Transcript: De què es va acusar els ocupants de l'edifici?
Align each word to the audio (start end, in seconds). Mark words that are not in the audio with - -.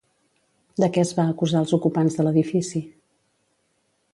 De 0.83 0.87
què 0.95 1.01
es 1.07 1.11
va 1.19 1.25
acusar 1.33 1.61
els 1.65 1.75
ocupants 1.81 2.17
de 2.21 2.25
l'edifici? 2.27 2.83